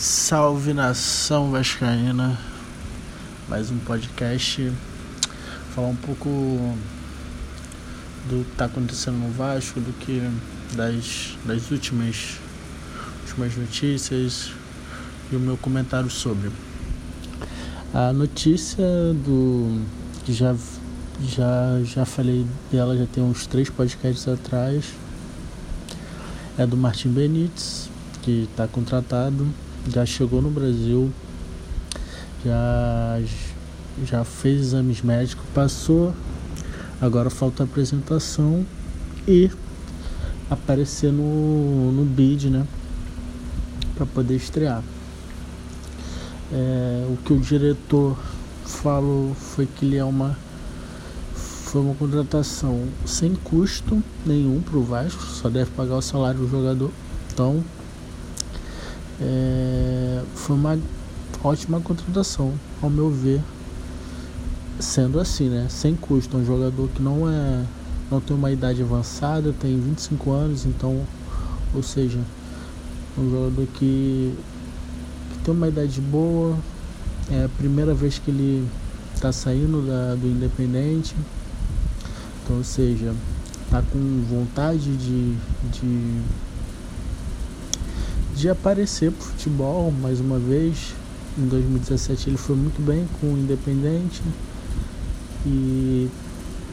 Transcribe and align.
Salve 0.00 0.72
nação 0.72 1.50
vascaína. 1.50 2.38
Mais 3.48 3.68
um 3.72 3.78
podcast. 3.78 4.72
Falar 5.74 5.88
um 5.88 5.96
pouco 5.96 6.28
do 8.30 8.44
que 8.44 8.52
está 8.52 8.66
acontecendo 8.66 9.16
no 9.16 9.32
Vasco, 9.32 9.80
do 9.80 9.92
que 9.94 10.22
das, 10.76 11.36
das 11.44 11.68
últimas, 11.72 12.36
últimas 13.26 13.56
notícias 13.56 14.52
e 15.32 15.34
o 15.34 15.40
meu 15.40 15.56
comentário 15.56 16.08
sobre. 16.08 16.52
A 17.92 18.12
notícia 18.12 18.86
do 19.26 19.82
que 20.24 20.32
já 20.32 20.54
já 21.28 21.82
já 21.82 22.04
falei 22.04 22.46
dela 22.70 22.96
já 22.96 23.06
tem 23.06 23.24
uns 23.24 23.48
três 23.48 23.68
podcasts 23.68 24.28
atrás 24.28 24.84
é 26.56 26.64
do 26.64 26.76
Martin 26.76 27.08
Benítez 27.08 27.90
que 28.22 28.46
está 28.48 28.68
contratado 28.68 29.52
já 29.90 30.04
chegou 30.04 30.40
no 30.42 30.50
Brasil, 30.50 31.10
já, 32.44 33.20
já 34.04 34.24
fez 34.24 34.60
exames 34.60 35.02
médicos, 35.02 35.44
passou, 35.54 36.14
agora 37.00 37.30
falta 37.30 37.62
a 37.62 37.66
apresentação 37.66 38.64
e 39.26 39.50
aparecer 40.50 41.12
no, 41.12 41.92
no 41.92 42.04
bid, 42.04 42.50
né? 42.50 42.66
Para 43.94 44.06
poder 44.06 44.36
estrear. 44.36 44.82
É, 46.52 47.06
o 47.10 47.16
que 47.18 47.32
o 47.32 47.40
diretor 47.40 48.16
falou 48.64 49.34
foi 49.34 49.66
que 49.66 49.84
ele 49.84 49.96
é 49.96 50.04
uma 50.04 50.36
foi 51.68 51.82
uma 51.82 51.94
contratação 51.94 52.88
sem 53.04 53.34
custo 53.34 54.02
nenhum 54.24 54.62
para 54.62 54.78
o 54.78 54.82
Vasco, 54.82 55.22
só 55.22 55.50
deve 55.50 55.70
pagar 55.72 55.96
o 55.96 56.02
salário 56.02 56.40
do 56.40 56.48
jogador. 56.48 56.90
Então 57.30 57.62
é, 59.20 60.22
foi 60.34 60.56
uma 60.56 60.78
ótima 61.42 61.80
contratação, 61.80 62.52
ao 62.80 62.90
meu 62.90 63.10
ver. 63.10 63.40
Sendo 64.78 65.18
assim, 65.18 65.48
né? 65.48 65.66
Sem 65.68 65.94
custo. 65.96 66.36
Um 66.36 66.44
jogador 66.44 66.88
que 66.88 67.02
não 67.02 67.28
é. 67.28 67.64
não 68.10 68.20
tem 68.20 68.36
uma 68.36 68.50
idade 68.50 68.82
avançada, 68.82 69.52
tem 69.52 69.78
25 69.80 70.30
anos, 70.30 70.64
então. 70.64 71.04
Ou 71.74 71.82
seja, 71.82 72.20
um 73.16 73.30
jogador 73.30 73.66
que, 73.74 74.34
que 75.32 75.38
tem 75.44 75.54
uma 75.54 75.68
idade 75.68 76.00
boa. 76.00 76.56
É 77.30 77.44
a 77.44 77.48
primeira 77.48 77.92
vez 77.92 78.18
que 78.18 78.30
ele 78.30 78.66
está 79.14 79.32
saindo 79.32 79.86
da, 79.86 80.14
do 80.14 80.26
Independente. 80.26 81.14
Então, 82.44 82.56
ou 82.56 82.64
seja, 82.64 83.12
tá 83.68 83.82
com 83.82 84.22
vontade 84.30 84.96
de, 84.96 85.34
de 85.72 86.22
de 88.38 88.48
aparecer 88.48 89.10
pro 89.10 89.26
futebol 89.26 89.90
mais 89.90 90.20
uma 90.20 90.38
vez. 90.38 90.94
Em 91.36 91.46
2017 91.46 92.30
ele 92.30 92.36
foi 92.36 92.54
muito 92.54 92.80
bem 92.80 93.04
com 93.20 93.34
o 93.34 93.36
Independente 93.36 94.22
e, 95.44 96.08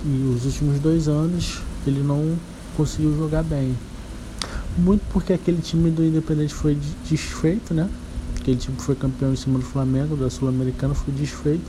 e 0.06 0.34
os 0.36 0.46
últimos 0.46 0.80
dois 0.80 1.08
anos 1.08 1.62
ele 1.88 2.04
não 2.04 2.36
conseguiu 2.78 3.18
jogar 3.18 3.42
bem. 3.42 3.76
Muito 4.78 5.02
porque 5.12 5.34
aquele 5.34 5.60
time 5.60 5.90
do 5.90 6.06
Independente 6.06 6.54
foi 6.54 6.78
desfeito, 7.10 7.74
né? 7.74 7.90
Aquele 8.40 8.58
time 8.58 8.78
foi 8.78 8.94
campeão 8.94 9.34
em 9.34 9.36
cima 9.36 9.58
do 9.58 9.66
Flamengo, 9.66 10.16
da 10.16 10.30
Sul-Americana, 10.30 10.94
foi 10.94 11.12
desfeito. 11.16 11.66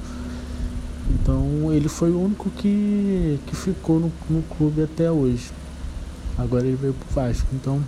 Então 1.10 1.72
ele 1.72 1.88
foi 1.88 2.10
o 2.10 2.20
único 2.20 2.50
que, 2.50 3.38
que 3.46 3.56
ficou 3.56 3.98
no, 3.98 4.12
no 4.28 4.42
clube 4.42 4.82
até 4.82 5.10
hoje. 5.10 5.50
Agora 6.36 6.66
ele 6.66 6.76
veio 6.76 6.92
pro 6.92 7.14
Vasco. 7.14 7.46
Então 7.54 7.82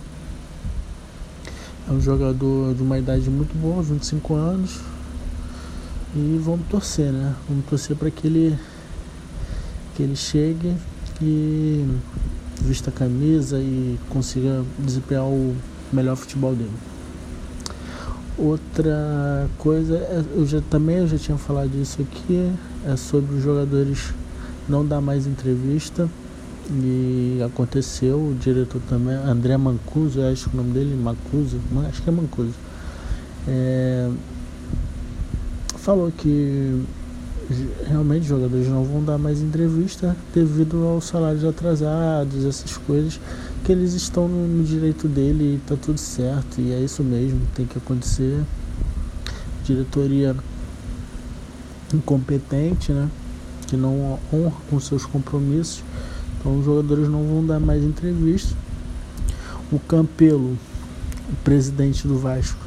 é 1.89 1.91
um 1.91 1.99
jogador 1.99 2.75
de 2.75 2.83
uma 2.83 2.99
idade 2.99 3.27
muito 3.31 3.57
boa, 3.57 3.81
25 3.81 4.35
anos. 4.35 4.79
E 6.15 6.39
vamos 6.43 6.67
torcer, 6.67 7.11
né? 7.11 7.35
Vamos 7.47 7.65
torcer 7.65 7.95
para 7.95 8.11
que 8.11 8.27
ele 8.27 8.57
que 9.95 10.03
ele 10.03 10.15
chegue 10.15 10.75
e 11.21 11.85
vista 12.61 12.89
a 12.89 12.93
camisa 12.93 13.59
e 13.59 13.97
consiga 14.07 14.63
desempenhar 14.77 15.25
o 15.25 15.55
melhor 15.91 16.15
futebol 16.15 16.55
dele. 16.55 16.71
Outra 18.37 19.49
coisa, 19.57 19.95
é, 19.97 20.23
eu 20.35 20.45
já 20.45 20.61
também 20.69 20.97
eu 20.97 21.07
já 21.07 21.17
tinha 21.17 21.37
falado 21.37 21.69
disso 21.69 22.01
aqui, 22.01 22.53
é 22.85 22.95
sobre 22.95 23.35
os 23.35 23.43
jogadores 23.43 24.13
não 24.67 24.85
dar 24.85 25.01
mais 25.01 25.27
entrevista 25.27 26.07
e 26.71 27.41
aconteceu, 27.43 28.17
o 28.17 28.37
diretor 28.39 28.81
também, 28.87 29.15
André 29.15 29.57
Mancuso, 29.57 30.21
acho 30.21 30.49
que 30.49 30.55
o 30.55 30.57
nome 30.57 30.71
dele, 30.71 30.95
Mancuso, 30.95 31.59
acho 31.87 32.01
que 32.01 32.09
é 32.09 32.11
Mancuso, 32.11 32.53
é, 33.47 34.09
falou 35.77 36.11
que 36.11 36.83
realmente 37.87 38.21
os 38.21 38.27
jogadores 38.27 38.67
não 38.67 38.83
vão 38.83 39.03
dar 39.03 39.17
mais 39.17 39.41
entrevista 39.41 40.15
devido 40.33 40.85
aos 40.85 41.05
salários 41.05 41.43
atrasados, 41.43 42.45
essas 42.45 42.77
coisas, 42.77 43.19
que 43.63 43.71
eles 43.71 43.93
estão 43.93 44.27
no, 44.27 44.47
no 44.47 44.63
direito 44.63 45.07
dele 45.07 45.55
e 45.55 45.61
tá 45.67 45.75
tudo 45.75 45.97
certo, 45.97 46.61
e 46.61 46.71
é 46.71 46.79
isso 46.79 47.03
mesmo, 47.03 47.41
tem 47.55 47.65
que 47.65 47.79
acontecer. 47.79 48.43
Diretoria 49.63 50.35
incompetente, 51.93 52.91
né? 52.91 53.09
Que 53.67 53.75
não 53.75 54.19
honra 54.31 54.53
com 54.69 54.79
seus 54.79 55.05
compromissos 55.05 55.83
então 56.39 56.57
os 56.57 56.65
jogadores 56.65 57.09
não 57.09 57.23
vão 57.23 57.45
dar 57.45 57.59
mais 57.59 57.83
entrevista. 57.83 58.55
O 59.71 59.77
Campelo, 59.77 60.57
o 61.31 61.35
presidente 61.43 62.07
do 62.07 62.17
Vasco, 62.17 62.59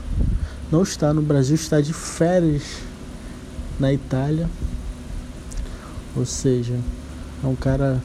não 0.70 0.82
está 0.82 1.12
no 1.12 1.22
Brasil, 1.22 1.54
está 1.54 1.80
de 1.80 1.92
férias 1.92 2.62
na 3.80 3.92
Itália. 3.92 4.48
Ou 6.14 6.26
seja, 6.26 6.78
é 7.42 7.46
um 7.46 7.56
cara 7.56 8.00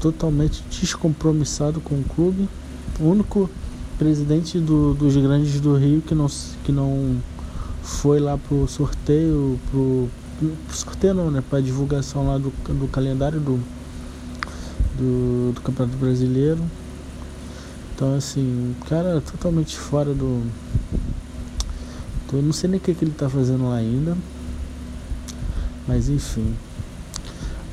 totalmente 0.00 0.64
descompromissado 0.70 1.80
com 1.80 1.96
o 1.96 2.04
clube. 2.04 2.48
O 2.98 3.04
único 3.04 3.50
presidente 3.98 4.58
do, 4.58 4.94
dos 4.94 5.16
grandes 5.16 5.60
do 5.60 5.76
Rio 5.76 6.02
que 6.02 6.14
não, 6.14 6.26
que 6.64 6.72
não 6.72 7.16
foi 7.82 8.18
lá 8.18 8.36
pro 8.36 8.66
sorteio, 8.66 9.58
pro, 9.70 10.08
pro 10.38 10.76
sorteio 10.76 11.14
não, 11.14 11.30
né? 11.30 11.42
Pra 11.48 11.60
divulgação 11.60 12.26
lá 12.26 12.38
do, 12.38 12.50
do 12.50 12.88
calendário 12.88 13.40
do, 13.40 13.58
do, 14.96 15.52
do 15.52 15.60
Campeonato 15.60 15.96
Brasileiro. 15.96 16.62
Então 17.94 18.14
assim, 18.16 18.74
cara 18.88 19.20
totalmente 19.20 19.76
fora 19.76 20.12
do. 20.12 20.42
Eu 22.32 22.42
não 22.42 22.52
sei 22.52 22.68
nem 22.68 22.78
o 22.78 22.82
que, 22.82 22.92
que 22.92 23.04
ele 23.04 23.12
tá 23.12 23.28
fazendo 23.28 23.68
lá 23.68 23.76
ainda. 23.76 24.16
Mas 25.86 26.08
enfim. 26.08 26.54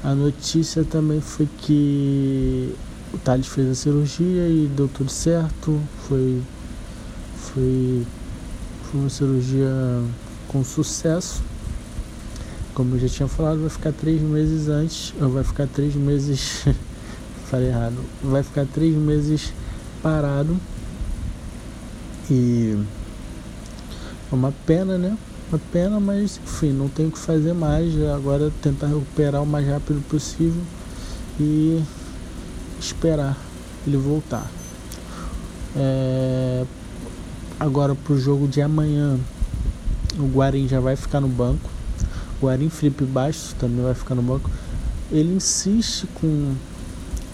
A 0.03 0.13
notícia 0.13 0.83
também 0.83 1.21
foi 1.21 1.47
que 1.59 2.75
o 3.13 3.17
Thales 3.17 3.47
fez 3.47 3.69
a 3.69 3.75
cirurgia 3.75 4.47
e 4.47 4.69
deu 4.75 4.87
tudo 4.87 5.09
certo. 5.09 5.79
Foi. 6.07 6.41
Foi. 7.35 8.05
Foi 8.83 8.99
uma 8.99 9.09
cirurgia 9.09 9.71
com 10.47 10.63
sucesso. 10.63 11.41
Como 12.73 12.95
eu 12.95 12.99
já 12.99 13.09
tinha 13.09 13.27
falado, 13.27 13.59
vai 13.59 13.69
ficar 13.69 13.91
três 13.91 14.21
meses 14.21 14.67
antes, 14.67 15.13
ou 15.21 15.29
vai 15.29 15.43
ficar 15.43 15.67
três 15.67 15.95
meses 15.95 16.65
falei 17.51 17.67
errado, 17.67 17.97
vai 18.23 18.41
ficar 18.43 18.65
três 18.65 18.95
meses 18.95 19.53
parado 20.01 20.57
e 22.29 22.77
é 24.31 24.35
uma 24.35 24.53
pena, 24.65 24.97
né? 24.97 25.17
Uma 25.49 25.59
pena, 25.69 25.99
mas 25.99 26.39
enfim, 26.41 26.71
não 26.71 26.87
tem 26.87 27.07
o 27.07 27.11
que 27.11 27.19
fazer 27.19 27.51
mais. 27.51 27.93
Agora 28.15 28.49
tentar 28.61 28.87
recuperar 28.87 29.43
o 29.43 29.45
mais 29.45 29.67
rápido 29.67 30.01
possível 30.07 30.61
e 31.37 31.83
esperar 32.79 33.37
ele 33.85 33.97
voltar. 33.97 34.49
É... 35.75 36.65
Agora 37.59 37.93
pro 37.93 38.17
jogo 38.17 38.47
de 38.47 38.61
amanhã, 38.61 39.19
o 40.17 40.25
Guarim 40.27 40.69
já 40.69 40.79
vai 40.79 40.95
ficar 40.95 41.19
no 41.19 41.27
banco. 41.27 41.69
O 42.41 42.45
Guarim 42.45 42.69
Felipe 42.69 43.05
Bastos 43.05 43.53
também 43.53 43.83
vai 43.83 43.93
ficar 43.93 44.15
no 44.15 44.21
banco. 44.23 44.49
Ele 45.11 45.35
insiste 45.35 46.07
com 46.15 46.55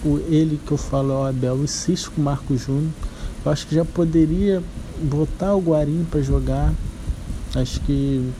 o 0.04 0.18
ele 0.28 0.60
que 0.64 0.72
eu 0.72 0.76
falo 0.76 1.12
é 1.12 1.16
o 1.16 1.26
Abel 1.26 1.64
insiste 1.64 2.10
com 2.10 2.20
o 2.20 2.24
Marco 2.24 2.56
Júnior. 2.56 2.90
Eu 3.44 3.50
acho 3.50 3.66
que 3.66 3.74
já 3.74 3.84
poderia 3.84 4.62
botar 5.02 5.54
o 5.54 5.60
Guarim 5.60 6.06
para 6.10 6.20
jogar. 6.20 6.72
Acho 7.54 7.80
que 7.80 8.30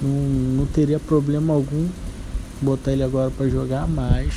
não, 0.00 0.10
não 0.10 0.66
teria 0.66 0.98
problema 0.98 1.52
algum 1.52 1.88
botar 2.60 2.92
ele 2.92 3.02
agora 3.02 3.30
para 3.30 3.48
jogar, 3.48 3.86
mas 3.86 4.32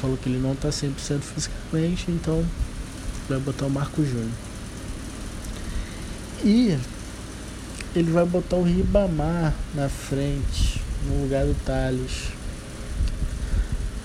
falou 0.00 0.16
que 0.16 0.28
ele 0.28 0.38
não 0.38 0.52
está 0.52 0.70
100% 0.70 1.20
fisicamente, 1.20 2.10
então 2.10 2.42
vai 3.28 3.38
botar 3.38 3.66
o 3.66 3.70
Marco 3.70 4.02
Júnior. 4.02 4.30
E 6.42 6.78
ele 7.94 8.10
vai 8.12 8.24
botar 8.24 8.56
o 8.56 8.62
Ribamar 8.62 9.52
na 9.74 9.88
frente, 9.88 10.80
no 11.06 11.22
lugar 11.22 11.44
do 11.44 11.54
Thales. 11.64 12.28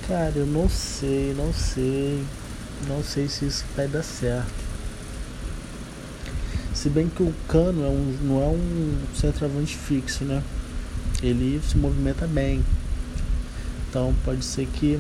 Cara, 0.08 0.34
eu 0.36 0.46
não 0.46 0.68
sei, 0.70 1.34
não 1.38 1.54
sei. 1.54 2.24
Não 2.88 3.04
sei 3.04 3.28
se 3.28 3.46
isso 3.46 3.66
vai 3.76 3.88
dar 3.88 4.04
certo. 4.04 4.66
Se 6.74 6.90
bem 6.90 7.08
que 7.08 7.24
o 7.24 7.34
Cano 7.48 7.84
é 7.84 7.88
um, 7.88 8.18
não 8.22 8.42
é 8.42 8.48
um 8.48 8.98
centroavante 9.16 9.76
fixo, 9.78 10.24
né? 10.24 10.44
Ele 11.24 11.62
se 11.68 11.78
movimenta 11.78 12.28
bem. 12.28 12.64
Então 13.90 14.14
pode 14.24 14.44
ser 14.44 14.68
que 14.68 15.00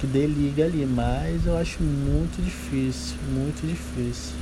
que 0.00 0.06
dê 0.06 0.26
liga 0.26 0.64
ali, 0.64 0.84
mas 0.84 1.46
eu 1.46 1.56
acho 1.56 1.82
muito 1.82 2.42
difícil, 2.42 3.16
muito 3.32 3.66
difícil. 3.66 4.34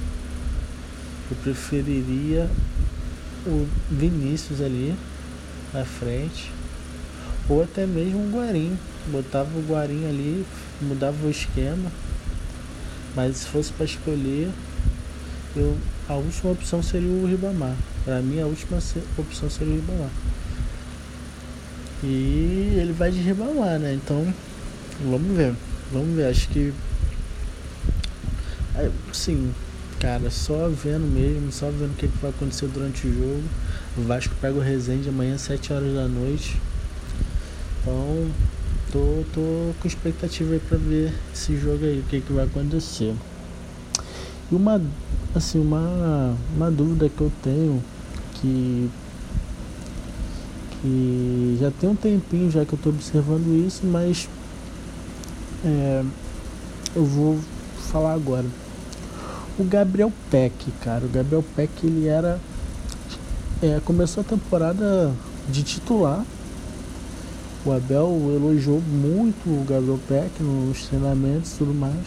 Eu 1.30 1.36
preferiria 1.36 2.50
o 3.46 3.66
Vinícius 3.90 4.60
ali 4.60 4.94
na 5.72 5.84
frente 5.84 6.50
ou 7.48 7.62
até 7.62 7.86
mesmo 7.86 8.20
o 8.20 8.30
Guarim. 8.30 8.78
Botava 9.08 9.50
o 9.58 9.62
Guarim 9.62 10.06
ali, 10.06 10.46
mudava 10.80 11.26
o 11.26 11.30
esquema. 11.30 11.90
Mas 13.14 13.38
se 13.38 13.46
fosse 13.46 13.72
para 13.72 13.84
escolher, 13.84 14.50
eu, 15.56 15.76
a 16.08 16.14
última 16.14 16.52
opção 16.52 16.82
seria 16.82 17.10
o 17.10 17.26
Ribamar. 17.26 17.76
Para 18.04 18.20
mim 18.20 18.40
a 18.40 18.46
última 18.46 18.78
opção 19.18 19.50
seria 19.50 19.74
o 19.74 19.76
Ribamar. 19.76 20.10
E 22.02 22.76
ele 22.80 22.92
vai 22.92 23.10
de 23.10 23.20
Ribamar, 23.20 23.78
né? 23.78 23.94
Então 23.94 24.32
vamos 25.04 25.36
ver. 25.36 25.54
Vamos 25.92 26.16
ver, 26.16 26.26
acho 26.26 26.48
que. 26.48 26.72
Sim, 29.12 29.52
cara, 30.02 30.28
só 30.32 30.68
vendo 30.68 31.06
mesmo, 31.06 31.52
só 31.52 31.66
vendo 31.66 31.92
o 31.92 31.94
que, 31.94 32.08
que 32.08 32.18
vai 32.18 32.30
acontecer 32.30 32.66
durante 32.66 33.06
o 33.06 33.14
jogo. 33.14 33.44
O 33.96 34.02
Vasco 34.02 34.34
pega 34.40 34.58
o 34.58 34.60
Resende 34.60 35.08
amanhã, 35.08 35.38
7 35.38 35.72
horas 35.72 35.94
da 35.94 36.08
noite. 36.08 36.60
Então, 37.80 38.28
tô, 38.90 39.22
tô 39.32 39.72
com 39.80 39.86
expectativa 39.86 40.54
aí 40.54 40.58
pra 40.58 40.76
ver 40.76 41.14
esse 41.32 41.56
jogo 41.56 41.84
aí, 41.84 42.00
o 42.00 42.02
que, 42.10 42.20
que 42.20 42.32
vai 42.32 42.46
acontecer. 42.46 43.14
E 44.50 44.54
uma, 44.56 44.82
assim, 45.36 45.60
uma, 45.60 46.36
uma 46.56 46.68
dúvida 46.68 47.08
que 47.08 47.20
eu 47.20 47.30
tenho, 47.40 47.80
que, 48.34 48.90
que 50.80 51.58
já 51.60 51.70
tem 51.70 51.88
um 51.88 51.94
tempinho 51.94 52.50
já 52.50 52.64
que 52.64 52.72
eu 52.72 52.78
tô 52.82 52.90
observando 52.90 53.54
isso, 53.64 53.86
mas 53.86 54.28
é, 55.64 56.02
eu 56.96 57.04
vou 57.04 57.38
falar 57.92 58.14
agora. 58.14 58.61
O 59.58 59.64
Gabriel 59.64 60.12
Peck, 60.30 60.70
cara, 60.82 61.04
o 61.04 61.08
Gabriel 61.08 61.44
Peck 61.54 61.70
ele 61.84 62.06
era. 62.06 62.40
É, 63.62 63.80
começou 63.84 64.22
a 64.22 64.24
temporada 64.24 65.12
de 65.48 65.62
titular 65.62 66.24
o 67.64 67.70
Abel 67.70 68.08
elogiou 68.34 68.80
muito 68.80 69.48
o 69.48 69.64
Gabriel 69.64 69.98
Peck 70.08 70.42
nos 70.42 70.86
treinamentos 70.86 71.52
e 71.52 71.58
tudo 71.58 71.72
mais. 71.72 72.04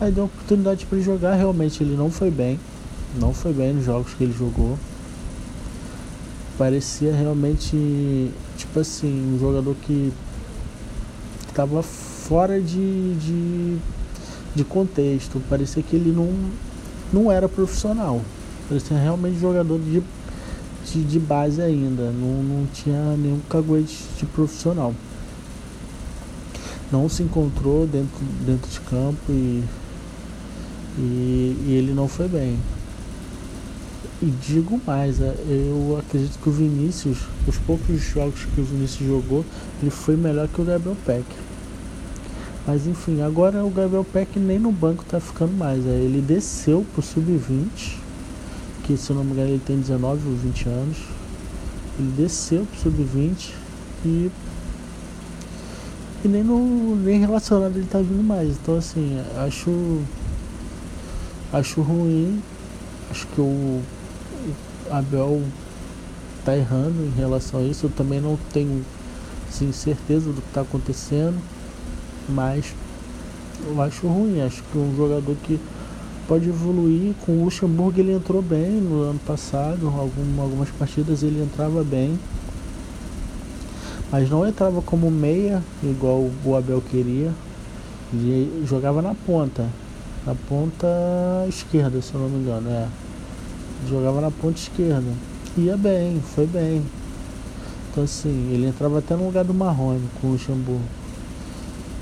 Aí 0.00 0.10
deu 0.10 0.24
oportunidade 0.24 0.86
para 0.86 0.98
ele 0.98 1.04
jogar. 1.04 1.36
Realmente 1.36 1.82
ele 1.84 1.96
não 1.96 2.10
foi 2.10 2.32
bem. 2.32 2.58
Não 3.16 3.32
foi 3.32 3.52
bem 3.52 3.74
nos 3.74 3.84
jogos 3.84 4.12
que 4.14 4.24
ele 4.24 4.34
jogou. 4.36 4.76
Parecia 6.58 7.14
realmente, 7.14 8.30
tipo 8.56 8.80
assim, 8.80 9.34
um 9.34 9.38
jogador 9.38 9.76
que 9.82 10.12
estava 11.48 11.80
fora 11.80 12.60
de, 12.60 13.14
de, 13.14 13.78
de 14.54 14.64
contexto. 14.64 15.40
Parecia 15.48 15.82
que 15.82 15.96
ele 15.96 16.10
não, 16.10 16.32
não 17.12 17.30
era 17.30 17.48
profissional. 17.48 18.20
Parecia 18.68 18.96
realmente 18.96 19.38
jogador 19.38 19.78
de 19.78 20.02
de, 20.84 21.02
de 21.02 21.18
base 21.18 21.60
ainda, 21.60 22.10
não, 22.10 22.42
não 22.42 22.66
tinha 22.66 23.16
nenhum 23.16 23.40
caguete 23.48 24.04
de 24.18 24.26
profissional. 24.26 24.94
Não 26.92 27.08
se 27.08 27.22
encontrou 27.22 27.86
dentro, 27.86 28.24
dentro 28.46 28.70
de 28.70 28.80
campo 28.80 29.20
e, 29.30 29.64
e, 30.98 31.56
e 31.66 31.74
ele 31.76 31.92
não 31.92 32.06
foi 32.06 32.28
bem. 32.28 32.58
E 34.22 34.26
digo 34.26 34.80
mais, 34.86 35.20
é, 35.20 35.34
eu 35.48 35.98
acredito 35.98 36.38
que 36.38 36.48
o 36.48 36.52
Vinícius, 36.52 37.18
os 37.48 37.58
poucos 37.58 38.00
jogos 38.00 38.46
que 38.54 38.60
o 38.60 38.64
Vinícius 38.64 39.08
jogou, 39.08 39.44
ele 39.82 39.90
foi 39.90 40.16
melhor 40.16 40.46
que 40.48 40.60
o 40.60 40.64
Gabriel 40.64 40.96
Peck. 41.04 41.24
Mas 42.66 42.86
enfim, 42.86 43.20
agora 43.20 43.64
o 43.64 43.70
Gabriel 43.70 44.04
Peck 44.04 44.38
nem 44.38 44.58
no 44.58 44.72
banco 44.72 45.04
tá 45.04 45.20
ficando 45.20 45.52
mais. 45.52 45.86
É, 45.86 45.90
ele 45.90 46.20
desceu 46.20 46.84
pro 46.94 47.02
sub-20 47.02 47.98
que 48.84 48.96
se 48.96 49.10
eu 49.10 49.16
não 49.16 49.24
me 49.24 49.32
engano 49.32 49.48
ele 49.48 49.62
tem 49.64 49.78
19 49.78 50.28
ou 50.28 50.36
20 50.36 50.68
anos. 50.68 50.98
Ele 51.98 52.12
desceu 52.16 52.66
pro 52.66 52.80
sub-20 52.80 53.50
e, 54.04 54.30
e 56.24 56.28
nem, 56.28 56.42
no, 56.42 56.96
nem 56.96 57.20
relacionado 57.20 57.76
ele 57.76 57.86
tá 57.86 57.98
vindo 57.98 58.22
mais. 58.22 58.50
Então 58.50 58.76
assim, 58.76 59.22
acho 59.38 60.00
acho 61.52 61.82
ruim. 61.82 62.42
Acho 63.10 63.26
que 63.28 63.40
o, 63.40 63.82
Abel 64.90 65.42
tá 66.44 66.56
errando 66.56 67.04
em 67.04 67.10
relação 67.16 67.60
a 67.60 67.62
isso. 67.62 67.86
Eu 67.86 67.90
também 67.90 68.20
não 68.20 68.38
tenho 68.52 68.84
assim, 69.48 69.72
certeza 69.72 70.30
do 70.32 70.40
que 70.40 70.48
está 70.48 70.60
acontecendo, 70.62 71.38
mas 72.28 72.74
eu 73.66 73.80
acho 73.80 74.06
ruim. 74.06 74.40
Acho 74.40 74.62
que 74.64 74.78
um 74.78 74.94
jogador 74.96 75.36
que 75.42 75.58
pode 76.26 76.48
evoluir. 76.48 77.14
Com 77.24 77.32
o 77.32 77.44
Luxemburgo 77.44 78.00
ele 78.00 78.12
entrou 78.12 78.42
bem 78.42 78.70
no 78.70 79.02
ano 79.02 79.20
passado, 79.26 79.86
algum, 79.86 80.40
algumas 80.40 80.68
partidas 80.70 81.22
ele 81.22 81.42
entrava 81.42 81.82
bem. 81.84 82.18
Mas 84.10 84.30
não 84.30 84.46
entrava 84.46 84.80
como 84.82 85.10
meia, 85.10 85.62
igual 85.82 86.30
o 86.44 86.56
Abel 86.56 86.82
queria. 86.90 87.32
Ele 88.12 88.64
jogava 88.66 89.02
na 89.02 89.14
ponta. 89.14 89.68
Na 90.24 90.34
ponta 90.34 90.86
esquerda, 91.48 92.00
se 92.00 92.14
eu 92.14 92.20
não 92.20 92.28
me 92.28 92.38
engano, 92.38 92.70
é. 92.70 92.86
Jogava 93.88 94.20
na 94.20 94.30
ponta 94.30 94.58
esquerda. 94.58 95.10
Ia 95.56 95.76
bem, 95.76 96.22
foi 96.34 96.46
bem. 96.46 96.82
Então 97.90 98.04
assim, 98.04 98.50
ele 98.52 98.66
entrava 98.66 98.98
até 98.98 99.14
no 99.14 99.26
lugar 99.26 99.44
do 99.44 99.52
Marrone 99.52 100.08
com 100.20 100.28
o 100.28 100.32
Luxemburgo. 100.32 101.03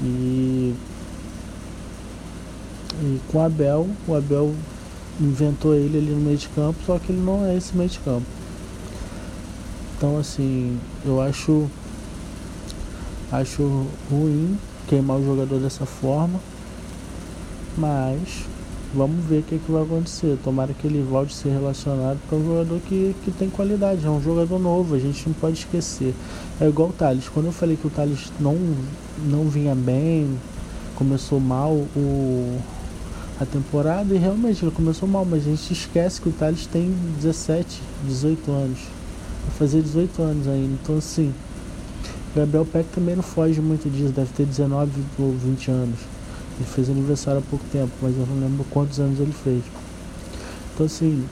E 0.02 0.74
e 3.00 3.20
com 3.28 3.38
o 3.38 3.40
Abel, 3.40 3.88
o 4.06 4.14
Abel 4.14 4.54
inventou 5.20 5.74
ele 5.74 5.98
ali 5.98 6.10
no 6.10 6.20
meio 6.20 6.36
de 6.36 6.48
campo, 6.48 6.78
só 6.86 6.98
que 6.98 7.10
ele 7.10 7.20
não 7.20 7.44
é 7.44 7.56
esse 7.56 7.76
meio 7.76 7.88
de 7.88 7.98
campo. 8.00 8.26
Então 9.96 10.18
assim, 10.18 10.78
eu 11.04 11.20
acho 11.20 11.68
acho 13.30 13.86
ruim 14.10 14.58
queimar 14.86 15.16
o 15.16 15.24
jogador 15.24 15.58
dessa 15.58 15.86
forma, 15.86 16.38
mas 17.76 18.44
vamos 18.94 19.24
ver 19.24 19.40
o 19.40 19.42
que, 19.42 19.54
é 19.54 19.58
que 19.58 19.72
vai 19.72 19.82
acontecer. 19.82 20.38
Tomara 20.42 20.72
que 20.72 20.86
ele 20.86 21.02
volte 21.02 21.34
a 21.34 21.36
ser 21.36 21.50
relacionado 21.50 22.18
para 22.28 22.38
um 22.38 22.44
jogador 22.44 22.80
que, 22.80 23.14
que 23.24 23.30
tem 23.30 23.48
qualidade, 23.48 24.06
é 24.06 24.10
um 24.10 24.22
jogador 24.22 24.58
novo, 24.58 24.94
a 24.94 24.98
gente 24.98 25.26
não 25.26 25.34
pode 25.34 25.58
esquecer. 25.58 26.14
É 26.60 26.68
igual 26.68 26.90
o 26.90 26.92
Thales, 26.92 27.28
quando 27.28 27.46
eu 27.46 27.52
falei 27.52 27.76
que 27.76 27.86
o 27.86 27.90
Thales 27.90 28.32
não, 28.38 28.56
não 29.24 29.48
vinha 29.48 29.74
bem, 29.74 30.38
começou 30.94 31.40
mal, 31.40 31.72
o, 31.72 32.58
a 33.40 33.46
temporada 33.46 34.14
e 34.14 34.18
realmente 34.18 34.64
ele 34.64 34.70
começou 34.70 35.08
mal, 35.08 35.24
mas 35.24 35.46
a 35.46 35.50
gente 35.50 35.72
esquece 35.72 36.20
que 36.20 36.28
o 36.28 36.32
Thales 36.32 36.66
tem 36.66 36.94
17, 37.20 37.80
18 38.06 38.50
anos. 38.50 38.78
Vai 39.46 39.56
fazer 39.58 39.82
18 39.82 40.22
anos 40.22 40.46
ainda. 40.46 40.78
Então 40.80 40.98
assim, 40.98 41.32
Gabriel 42.34 42.64
Peck 42.64 42.88
também 42.94 43.16
não 43.16 43.22
foge 43.22 43.60
muito 43.60 43.90
disso, 43.90 44.12
deve 44.12 44.32
ter 44.32 44.46
19 44.46 44.90
ou 45.18 45.32
20 45.32 45.70
anos. 45.70 45.98
Ele 46.58 46.68
fez 46.68 46.88
aniversário 46.90 47.40
há 47.40 47.42
pouco 47.42 47.64
tempo, 47.72 47.90
mas 48.00 48.16
eu 48.16 48.26
não 48.26 48.40
lembro 48.40 48.64
quantos 48.70 49.00
anos 49.00 49.18
ele 49.18 49.32
fez. 49.32 49.62
Então 50.74 50.86
assim, 50.86 51.24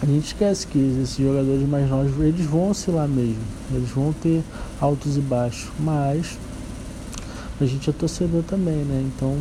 a 0.00 0.06
gente 0.06 0.26
esquece 0.26 0.66
que 0.66 0.78
esses 0.78 1.16
jogadores 1.16 1.68
mais 1.68 1.88
novos, 1.90 2.12
eles 2.20 2.46
vão 2.46 2.70
oscilar 2.70 3.08
mesmo. 3.08 3.42
Eles 3.72 3.90
vão 3.90 4.12
ter 4.12 4.42
altos 4.80 5.16
e 5.16 5.20
baixos. 5.20 5.70
Mas 5.78 6.38
a 7.60 7.64
gente 7.66 7.90
é 7.90 7.92
torcedor 7.92 8.44
também, 8.44 8.84
né? 8.84 9.08
Então 9.14 9.36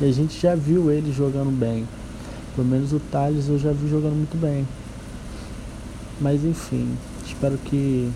a 0.00 0.10
gente 0.10 0.40
já 0.40 0.56
viu 0.56 0.90
ele 0.90 1.12
jogando 1.12 1.56
bem. 1.56 1.86
Pelo 2.56 2.66
menos 2.66 2.92
o 2.92 2.98
Thales 2.98 3.48
eu 3.48 3.58
já 3.58 3.70
vi 3.72 3.88
jogando 3.88 4.14
muito 4.14 4.36
bem. 4.36 4.66
Mas 6.20 6.44
enfim, 6.44 6.96
espero 7.24 7.56
que 7.58 8.10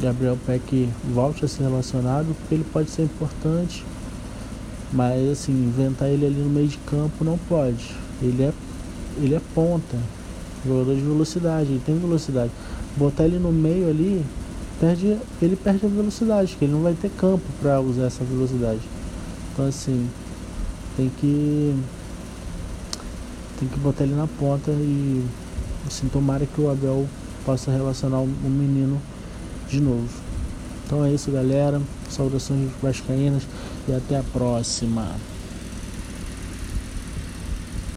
Gabriel 0.00 0.38
Peck 0.46 0.88
volte 1.12 1.44
a 1.44 1.48
ser 1.48 1.64
relacionado, 1.64 2.34
porque 2.38 2.54
ele 2.54 2.66
pode 2.72 2.90
ser 2.90 3.02
importante. 3.02 3.84
Mas 4.92 5.30
assim, 5.30 5.52
inventar 5.52 6.08
ele 6.08 6.26
ali 6.26 6.40
no 6.40 6.50
meio 6.50 6.68
de 6.68 6.78
campo 6.78 7.24
não 7.24 7.38
pode. 7.38 7.94
Ele 8.20 8.42
é, 8.42 8.52
ele 9.18 9.34
é 9.34 9.40
ponta, 9.54 9.96
jogador 10.66 10.94
de 10.94 11.00
velocidade, 11.00 11.70
ele 11.70 11.82
tem 11.84 11.98
velocidade. 11.98 12.50
Botar 12.96 13.24
ele 13.24 13.38
no 13.38 13.52
meio 13.52 13.88
ali, 13.88 14.24
perde, 14.80 15.16
ele 15.40 15.56
perde 15.56 15.86
a 15.86 15.88
velocidade, 15.88 16.50
porque 16.50 16.64
ele 16.64 16.72
não 16.72 16.82
vai 16.82 16.94
ter 16.94 17.10
campo 17.10 17.44
para 17.60 17.80
usar 17.80 18.06
essa 18.06 18.24
velocidade. 18.24 18.80
Então 19.52 19.66
assim, 19.66 20.08
tem 20.96 21.10
que 21.20 21.74
tem 23.58 23.68
que 23.68 23.78
botar 23.78 24.04
ele 24.04 24.14
na 24.14 24.26
ponta 24.26 24.70
e 24.70 25.24
assim 25.86 26.08
tomara 26.08 26.46
que 26.46 26.60
o 26.60 26.70
Abel 26.70 27.06
possa 27.44 27.70
relacionar 27.70 28.18
o 28.20 28.26
menino 28.26 29.00
de 29.68 29.80
novo. 29.80 30.08
Então 30.84 31.04
é 31.04 31.12
isso 31.12 31.30
galera, 31.30 31.80
saudações 32.08 32.68
vascaínas 32.82 33.44
e 33.90 33.94
até 33.94 34.16
a 34.16 34.22
próxima. 34.22 35.39